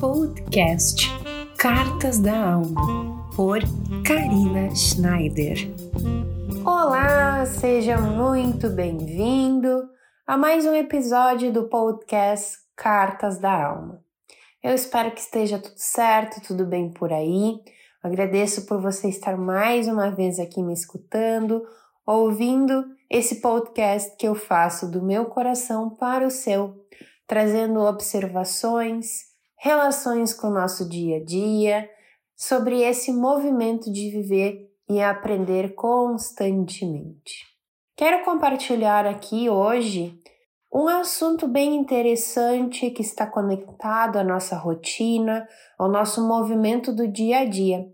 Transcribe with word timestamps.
podcast 0.00 1.10
Cartas 1.58 2.18
da 2.18 2.54
Alma, 2.54 3.30
por 3.36 3.58
Karina 4.02 4.74
Schneider. 4.74 5.58
Olá, 6.64 7.44
seja 7.44 7.98
muito 7.98 8.70
bem-vindo 8.70 9.90
a 10.26 10.38
mais 10.38 10.64
um 10.64 10.74
episódio 10.74 11.52
do 11.52 11.68
podcast 11.68 12.56
Cartas 12.74 13.36
da 13.36 13.66
Alma. 13.66 14.02
Eu 14.62 14.74
espero 14.74 15.10
que 15.10 15.20
esteja 15.20 15.58
tudo 15.58 15.76
certo, 15.76 16.40
tudo 16.40 16.64
bem 16.64 16.90
por 16.90 17.12
aí. 17.12 17.60
Agradeço 18.02 18.64
por 18.64 18.80
você 18.80 19.10
estar 19.10 19.36
mais 19.36 19.86
uma 19.86 20.10
vez 20.10 20.40
aqui 20.40 20.62
me 20.62 20.72
escutando, 20.72 21.62
ouvindo 22.06 22.86
esse 23.10 23.42
podcast 23.42 24.16
que 24.16 24.26
eu 24.26 24.34
faço 24.34 24.90
do 24.90 25.02
meu 25.02 25.26
coração 25.26 25.90
para 25.90 26.26
o 26.26 26.30
seu, 26.30 26.86
trazendo 27.26 27.80
observações, 27.80 29.29
relações 29.62 30.32
com 30.32 30.46
o 30.46 30.54
nosso 30.54 30.88
dia 30.88 31.18
a 31.18 31.24
dia, 31.24 31.88
sobre 32.34 32.80
esse 32.80 33.12
movimento 33.12 33.92
de 33.92 34.10
viver 34.10 34.70
e 34.88 35.02
aprender 35.02 35.74
constantemente. 35.74 37.44
Quero 37.94 38.24
compartilhar 38.24 39.06
aqui 39.06 39.50
hoje 39.50 40.18
um 40.72 40.88
assunto 40.88 41.46
bem 41.46 41.76
interessante 41.76 42.90
que 42.90 43.02
está 43.02 43.26
conectado 43.26 44.16
à 44.16 44.24
nossa 44.24 44.56
rotina, 44.56 45.46
ao 45.78 45.90
nosso 45.90 46.26
movimento 46.26 46.90
do 46.90 47.06
dia 47.06 47.40
a 47.40 47.44
dia. 47.44 47.86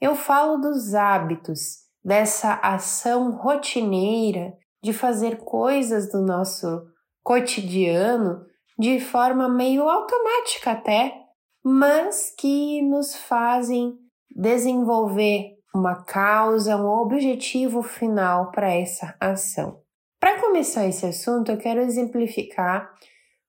Eu 0.00 0.16
falo 0.16 0.56
dos 0.56 0.94
hábitos, 0.94 1.84
dessa 2.04 2.54
ação 2.54 3.30
rotineira 3.36 4.52
de 4.82 4.92
fazer 4.92 5.36
coisas 5.36 6.10
do 6.10 6.20
nosso 6.20 6.66
cotidiano 7.22 8.44
de 8.78 9.00
forma 9.00 9.48
meio 9.48 9.88
automática 9.88 10.72
até, 10.72 11.14
mas 11.62 12.34
que 12.36 12.82
nos 12.82 13.14
fazem 13.14 13.96
desenvolver 14.30 15.54
uma 15.74 16.04
causa, 16.04 16.76
um 16.76 16.86
objetivo 16.86 17.82
final 17.82 18.50
para 18.50 18.72
essa 18.72 19.14
ação. 19.20 19.80
Para 20.20 20.40
começar 20.40 20.86
esse 20.86 21.04
assunto, 21.04 21.50
eu 21.50 21.58
quero 21.58 21.80
exemplificar 21.80 22.92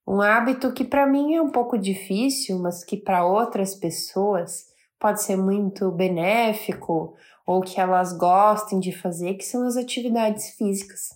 um 0.08 0.22
hábito 0.22 0.72
que 0.74 0.84
para 0.84 1.08
mim 1.08 1.36
é 1.36 1.42
um 1.42 1.50
pouco 1.50 1.78
difícil, 1.78 2.60
mas 2.60 2.84
que 2.84 2.98
para 2.98 3.26
outras 3.26 3.76
pessoas 3.76 4.66
pode 5.00 5.22
ser 5.22 5.36
muito 5.36 5.92
benéfico 5.92 7.16
ou 7.46 7.62
que 7.62 7.80
elas 7.80 8.12
gostem 8.14 8.80
de 8.80 8.92
fazer, 8.92 9.36
que 9.36 9.46
são 9.46 9.66
as 9.66 9.78
atividades 9.78 10.52
físicas. 10.52 11.10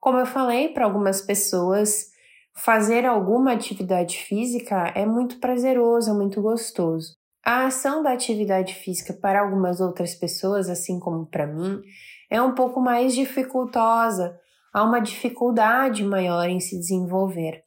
Como 0.00 0.18
eu 0.18 0.26
falei, 0.26 0.68
para 0.68 0.84
algumas 0.84 1.20
pessoas 1.20 2.13
Fazer 2.56 3.04
alguma 3.04 3.52
atividade 3.52 4.18
física 4.18 4.92
é 4.94 5.04
muito 5.04 5.40
prazeroso, 5.40 6.10
é 6.10 6.14
muito 6.14 6.40
gostoso. 6.40 7.16
A 7.44 7.66
ação 7.66 8.02
da 8.02 8.12
atividade 8.12 8.74
física 8.74 9.12
para 9.12 9.40
algumas 9.40 9.80
outras 9.80 10.14
pessoas, 10.14 10.70
assim 10.70 10.98
como 10.98 11.26
para 11.26 11.46
mim, 11.46 11.82
é 12.30 12.40
um 12.40 12.54
pouco 12.54 12.80
mais 12.80 13.14
dificultosa, 13.14 14.38
há 14.72 14.82
uma 14.82 15.00
dificuldade 15.00 16.02
maior 16.04 16.48
em 16.48 16.58
se 16.58 16.78
desenvolver. 16.78 17.62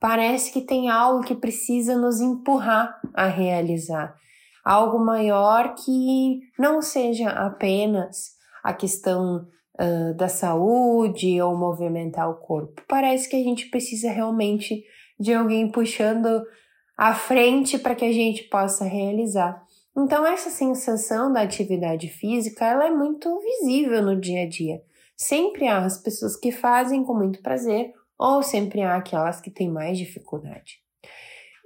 Parece 0.00 0.52
que 0.52 0.62
tem 0.62 0.90
algo 0.90 1.22
que 1.22 1.34
precisa 1.34 1.96
nos 1.96 2.20
empurrar 2.20 2.98
a 3.14 3.26
realizar, 3.26 4.16
algo 4.64 4.98
maior 4.98 5.74
que 5.74 6.40
não 6.58 6.82
seja 6.82 7.28
apenas 7.28 8.30
a 8.64 8.72
questão 8.72 9.46
uh, 9.80 10.14
da 10.14 10.28
saúde 10.28 11.40
ou 11.40 11.56
movimentar 11.56 12.28
o 12.30 12.34
corpo. 12.34 12.82
Parece 12.86 13.28
que 13.28 13.36
a 13.36 13.42
gente 13.42 13.70
precisa 13.70 14.10
realmente 14.10 14.84
de 15.18 15.32
alguém 15.32 15.70
puxando 15.70 16.42
à 16.96 17.14
frente 17.14 17.78
para 17.78 17.94
que 17.94 18.04
a 18.04 18.12
gente 18.12 18.44
possa 18.44 18.84
realizar. 18.84 19.64
Então 19.96 20.24
essa 20.26 20.50
sensação 20.50 21.32
da 21.32 21.40
atividade 21.40 22.08
física 22.08 22.66
ela 22.66 22.86
é 22.86 22.90
muito 22.90 23.40
visível 23.40 24.02
no 24.02 24.20
dia 24.20 24.42
a 24.42 24.48
dia. 24.48 24.82
Sempre 25.16 25.66
há 25.66 25.78
as 25.78 25.98
pessoas 25.98 26.36
que 26.36 26.52
fazem 26.52 27.04
com 27.04 27.14
muito 27.14 27.42
prazer 27.42 27.92
ou 28.18 28.42
sempre 28.42 28.82
há 28.82 28.96
aquelas 28.96 29.40
que 29.40 29.50
têm 29.50 29.70
mais 29.70 29.98
dificuldade. 29.98 30.78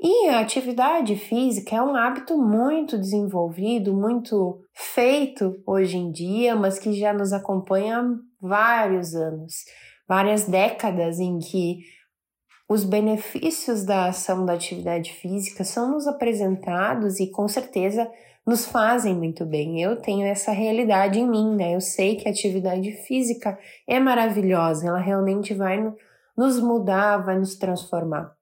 E 0.06 0.28
a 0.28 0.40
atividade 0.40 1.16
física 1.16 1.76
é 1.76 1.80
um 1.80 1.96
hábito 1.96 2.36
muito 2.36 2.98
desenvolvido, 2.98 3.94
muito 3.94 4.60
feito 4.74 5.56
hoje 5.66 5.96
em 5.96 6.12
dia, 6.12 6.54
mas 6.54 6.78
que 6.78 6.92
já 6.92 7.10
nos 7.10 7.32
acompanha 7.32 8.00
há 8.00 8.04
vários 8.38 9.14
anos, 9.14 9.64
várias 10.06 10.44
décadas 10.44 11.18
em 11.18 11.38
que 11.38 11.78
os 12.68 12.84
benefícios 12.84 13.82
da 13.82 14.08
ação 14.08 14.44
da 14.44 14.52
atividade 14.52 15.10
física 15.10 15.64
são 15.64 15.92
nos 15.92 16.06
apresentados 16.06 17.18
e 17.18 17.30
com 17.30 17.48
certeza 17.48 18.06
nos 18.46 18.66
fazem 18.66 19.14
muito 19.14 19.46
bem. 19.46 19.80
Eu 19.80 19.96
tenho 19.96 20.26
essa 20.26 20.52
realidade 20.52 21.18
em 21.18 21.26
mim, 21.26 21.56
né? 21.56 21.74
Eu 21.74 21.80
sei 21.80 22.16
que 22.16 22.28
a 22.28 22.30
atividade 22.30 22.92
física 23.06 23.58
é 23.88 23.98
maravilhosa, 23.98 24.86
ela 24.86 25.00
realmente 25.00 25.54
vai 25.54 25.82
nos 26.36 26.60
mudar, 26.60 27.24
vai 27.24 27.38
nos 27.38 27.56
transformar. 27.56 28.36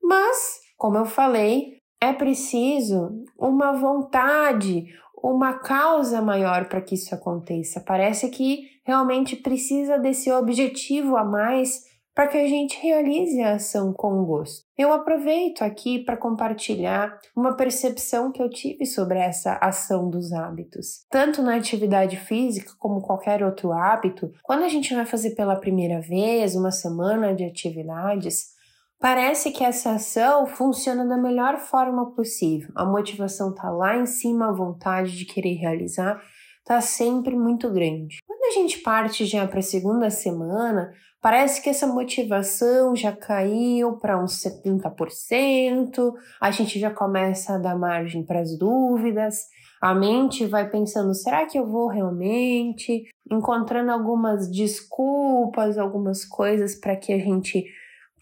Mas 0.00 0.67
como 0.78 0.96
eu 0.96 1.04
falei, 1.04 1.78
é 2.00 2.12
preciso 2.12 3.24
uma 3.36 3.72
vontade, 3.72 4.86
uma 5.22 5.58
causa 5.58 6.22
maior 6.22 6.68
para 6.68 6.80
que 6.80 6.94
isso 6.94 7.14
aconteça. 7.14 7.80
Parece 7.80 8.30
que 8.30 8.60
realmente 8.86 9.36
precisa 9.36 9.98
desse 9.98 10.30
objetivo 10.30 11.16
a 11.16 11.24
mais 11.24 11.88
para 12.14 12.26
que 12.26 12.36
a 12.36 12.48
gente 12.48 12.80
realize 12.80 13.40
a 13.40 13.54
ação 13.54 13.92
com 13.92 14.24
gosto. 14.24 14.64
Eu 14.76 14.92
aproveito 14.92 15.62
aqui 15.62 16.00
para 16.00 16.16
compartilhar 16.16 17.16
uma 17.36 17.56
percepção 17.56 18.32
que 18.32 18.42
eu 18.42 18.50
tive 18.50 18.86
sobre 18.86 19.20
essa 19.20 19.56
ação 19.60 20.10
dos 20.10 20.32
hábitos. 20.32 21.04
Tanto 21.08 21.42
na 21.42 21.54
atividade 21.54 22.16
física 22.16 22.72
como 22.76 23.02
qualquer 23.02 23.44
outro 23.44 23.72
hábito, 23.72 24.32
quando 24.42 24.64
a 24.64 24.68
gente 24.68 24.92
vai 24.92 25.06
fazer 25.06 25.36
pela 25.36 25.60
primeira 25.60 26.00
vez 26.00 26.56
uma 26.56 26.72
semana 26.72 27.32
de 27.32 27.44
atividades, 27.44 28.57
Parece 29.00 29.52
que 29.52 29.62
essa 29.62 29.92
ação 29.92 30.44
funciona 30.46 31.06
da 31.06 31.16
melhor 31.16 31.58
forma 31.58 32.10
possível. 32.14 32.70
A 32.74 32.84
motivação 32.84 33.50
está 33.50 33.70
lá 33.70 33.96
em 33.96 34.06
cima, 34.06 34.48
a 34.48 34.52
vontade 34.52 35.16
de 35.16 35.24
querer 35.24 35.54
realizar 35.54 36.20
está 36.60 36.80
sempre 36.80 37.36
muito 37.36 37.70
grande. 37.70 38.18
Quando 38.26 38.44
a 38.44 38.50
gente 38.50 38.78
parte 38.80 39.24
já 39.24 39.46
para 39.46 39.60
a 39.60 39.62
segunda 39.62 40.10
semana, 40.10 40.92
parece 41.22 41.62
que 41.62 41.70
essa 41.70 41.86
motivação 41.86 42.94
já 42.96 43.12
caiu 43.12 43.98
para 43.98 44.22
uns 44.22 44.42
70%, 44.42 46.12
a 46.40 46.50
gente 46.50 46.78
já 46.78 46.90
começa 46.90 47.54
a 47.54 47.58
dar 47.58 47.78
margem 47.78 48.24
para 48.24 48.40
as 48.40 48.58
dúvidas, 48.58 49.46
a 49.80 49.94
mente 49.94 50.44
vai 50.44 50.68
pensando: 50.68 51.14
será 51.14 51.46
que 51.46 51.58
eu 51.58 51.66
vou 51.66 51.86
realmente? 51.86 53.04
Encontrando 53.30 53.92
algumas 53.92 54.50
desculpas, 54.50 55.78
algumas 55.78 56.24
coisas 56.24 56.74
para 56.74 56.96
que 56.96 57.12
a 57.12 57.18
gente 57.18 57.64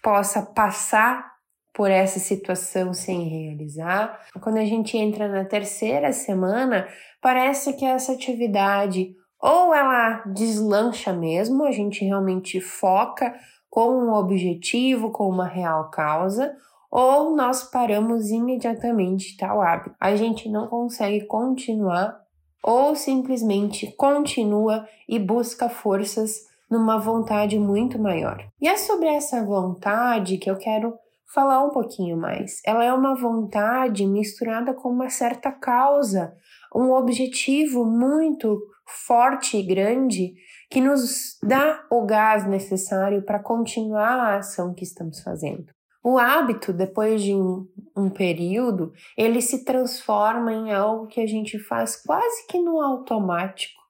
possa 0.06 0.40
passar 0.40 1.32
por 1.74 1.90
essa 1.90 2.20
situação 2.20 2.94
sem 2.94 3.28
realizar. 3.28 4.20
Quando 4.40 4.58
a 4.58 4.64
gente 4.64 4.96
entra 4.96 5.26
na 5.26 5.44
terceira 5.44 6.12
semana, 6.12 6.86
parece 7.20 7.72
que 7.72 7.84
essa 7.84 8.12
atividade 8.12 9.16
ou 9.42 9.74
ela 9.74 10.22
deslancha 10.26 11.12
mesmo, 11.12 11.64
a 11.64 11.72
gente 11.72 12.04
realmente 12.04 12.60
foca 12.60 13.34
com 13.68 13.88
um 13.98 14.14
objetivo, 14.14 15.10
com 15.10 15.28
uma 15.28 15.48
real 15.48 15.90
causa, 15.90 16.54
ou 16.88 17.34
nós 17.34 17.64
paramos 17.64 18.30
imediatamente 18.30 19.36
tal 19.36 19.60
hábito. 19.60 19.96
A 19.98 20.14
gente 20.14 20.48
não 20.48 20.68
consegue 20.68 21.26
continuar 21.26 22.16
ou 22.62 22.94
simplesmente 22.94 23.92
continua 23.96 24.86
e 25.08 25.18
busca 25.18 25.68
forças 25.68 26.46
numa 26.70 26.98
vontade 26.98 27.58
muito 27.58 27.98
maior. 27.98 28.44
E 28.60 28.68
é 28.68 28.76
sobre 28.76 29.08
essa 29.08 29.44
vontade 29.44 30.38
que 30.38 30.50
eu 30.50 30.56
quero 30.56 30.94
falar 31.32 31.64
um 31.64 31.70
pouquinho 31.70 32.16
mais. 32.16 32.60
Ela 32.64 32.84
é 32.84 32.92
uma 32.92 33.14
vontade 33.14 34.06
misturada 34.06 34.72
com 34.72 34.88
uma 34.88 35.08
certa 35.08 35.50
causa, 35.52 36.34
um 36.74 36.90
objetivo 36.92 37.84
muito 37.84 38.60
forte 39.06 39.56
e 39.56 39.62
grande 39.62 40.34
que 40.70 40.80
nos 40.80 41.38
dá 41.42 41.84
o 41.90 42.04
gás 42.04 42.46
necessário 42.46 43.22
para 43.22 43.38
continuar 43.38 44.18
a 44.18 44.36
ação 44.36 44.74
que 44.74 44.84
estamos 44.84 45.20
fazendo. 45.20 45.66
O 46.02 46.18
hábito, 46.18 46.72
depois 46.72 47.20
de 47.20 47.34
um, 47.34 47.66
um, 47.96 48.08
período, 48.08 48.92
ele 49.16 49.42
se 49.42 49.64
transforma 49.64 50.52
em 50.52 50.72
algo 50.72 51.08
que 51.08 51.20
a 51.20 51.26
gente 51.26 51.58
faz 51.58 51.96
quase 51.96 52.46
que 52.46 52.60
no 52.60 52.80
automático 52.80 53.80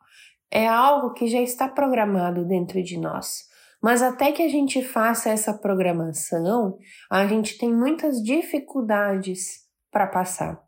é 0.51 0.67
algo 0.67 1.13
que 1.13 1.27
já 1.27 1.41
está 1.41 1.69
programado 1.69 2.45
dentro 2.45 2.83
de 2.83 2.99
nós. 2.99 3.45
Mas 3.83 4.03
até 4.03 4.33
que 4.33 4.43
a 4.43 4.49
gente 4.49 4.83
faça 4.83 5.31
essa 5.31 5.53
programação, 5.53 6.79
a 7.11 7.27
gente 7.27 7.59
tem 7.59 7.73
muitas 7.73 8.23
dificuldades 8.23 9.67
para 9.91 10.07
passar. 10.07 10.61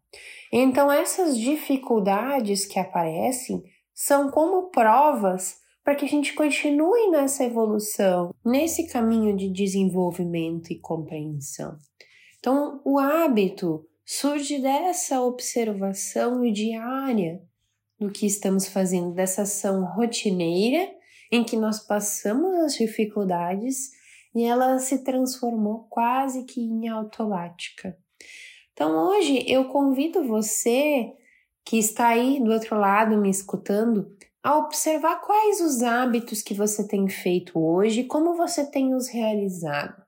Então, 0.52 0.90
essas 0.90 1.36
dificuldades 1.36 2.64
que 2.64 2.78
aparecem 2.78 3.62
são 3.94 4.30
como 4.30 4.70
provas 4.70 5.56
para 5.84 5.94
que 5.94 6.04
a 6.04 6.08
gente 6.08 6.34
continue 6.34 7.10
nessa 7.10 7.44
evolução, 7.44 8.34
nesse 8.44 8.86
caminho 8.88 9.36
de 9.36 9.50
desenvolvimento 9.50 10.70
e 10.70 10.78
compreensão. 10.78 11.76
Então, 12.38 12.80
o 12.84 12.98
hábito 12.98 13.84
surge 14.04 14.58
dessa 14.58 15.20
observação 15.22 16.40
diária 16.52 17.42
do 17.98 18.10
que 18.10 18.26
estamos 18.26 18.68
fazendo, 18.68 19.12
dessa 19.12 19.42
ação 19.42 19.84
rotineira 19.84 20.88
em 21.30 21.44
que 21.44 21.56
nós 21.56 21.80
passamos 21.80 22.54
as 22.56 22.74
dificuldades 22.74 23.90
e 24.34 24.44
ela 24.44 24.78
se 24.78 25.02
transformou 25.02 25.86
quase 25.90 26.44
que 26.44 26.60
em 26.60 26.88
automática. 26.88 27.96
Então 28.72 29.08
hoje 29.08 29.44
eu 29.46 29.64
convido 29.66 30.22
você 30.24 31.12
que 31.64 31.78
está 31.78 32.08
aí 32.08 32.42
do 32.42 32.52
outro 32.52 32.78
lado 32.78 33.18
me 33.18 33.28
escutando 33.28 34.16
a 34.42 34.56
observar 34.56 35.20
quais 35.20 35.60
os 35.60 35.82
hábitos 35.82 36.40
que 36.40 36.54
você 36.54 36.86
tem 36.86 37.08
feito 37.08 37.58
hoje 37.58 38.04
como 38.04 38.34
você 38.34 38.64
tem 38.64 38.94
os 38.94 39.08
realizado. 39.08 40.00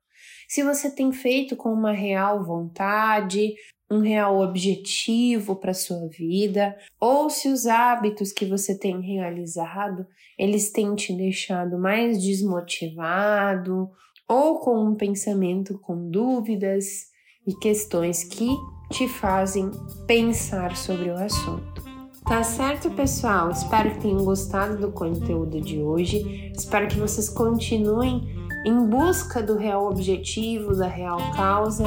Se 0.48 0.62
você 0.62 0.90
tem 0.90 1.12
feito 1.12 1.56
com 1.56 1.72
uma 1.72 1.92
real 1.92 2.44
vontade, 2.44 3.54
um 3.90 3.98
real 3.98 4.40
objetivo 4.40 5.56
para 5.56 5.74
sua 5.74 6.06
vida, 6.06 6.76
ou 7.00 7.28
se 7.28 7.48
os 7.48 7.66
hábitos 7.66 8.30
que 8.32 8.46
você 8.46 8.78
tem 8.78 9.00
realizado, 9.00 10.06
eles 10.38 10.70
têm 10.70 10.94
te 10.94 11.12
deixado 11.12 11.76
mais 11.76 12.22
desmotivado 12.22 13.90
ou 14.28 14.60
com 14.60 14.84
um 14.84 14.94
pensamento 14.94 15.76
com 15.78 16.08
dúvidas 16.08 17.10
e 17.44 17.52
questões 17.56 18.22
que 18.22 18.48
te 18.92 19.08
fazem 19.08 19.70
pensar 20.06 20.76
sobre 20.76 21.10
o 21.10 21.14
assunto. 21.14 21.82
Tá 22.24 22.44
certo, 22.44 22.90
pessoal? 22.92 23.50
Espero 23.50 23.90
que 23.90 24.02
tenham 24.02 24.24
gostado 24.24 24.76
do 24.76 24.92
conteúdo 24.92 25.60
de 25.60 25.82
hoje. 25.82 26.52
Espero 26.56 26.86
que 26.86 26.98
vocês 26.98 27.28
continuem 27.28 28.22
em 28.64 28.86
busca 28.86 29.42
do 29.42 29.56
real 29.56 29.86
objetivo, 29.86 30.76
da 30.76 30.86
real 30.86 31.18
causa 31.34 31.86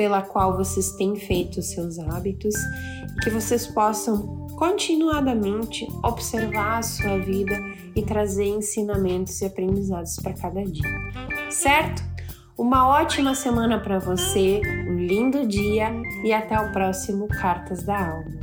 pela 0.00 0.22
qual 0.22 0.56
vocês 0.56 0.92
têm 0.92 1.14
feito 1.14 1.60
seus 1.60 1.98
hábitos, 1.98 2.54
que 3.22 3.28
vocês 3.28 3.66
possam 3.66 4.46
continuadamente 4.56 5.86
observar 6.02 6.78
a 6.78 6.82
sua 6.82 7.18
vida 7.18 7.52
e 7.94 8.00
trazer 8.00 8.46
ensinamentos 8.46 9.38
e 9.42 9.44
aprendizados 9.44 10.16
para 10.16 10.32
cada 10.32 10.64
dia. 10.64 10.88
Certo? 11.50 12.02
Uma 12.56 12.88
ótima 12.88 13.34
semana 13.34 13.78
para 13.78 13.98
você, 13.98 14.62
um 14.88 14.96
lindo 14.96 15.46
dia 15.46 15.92
e 16.24 16.32
até 16.32 16.58
o 16.58 16.72
próximo 16.72 17.28
Cartas 17.28 17.82
da 17.82 18.12
Alma. 18.12 18.39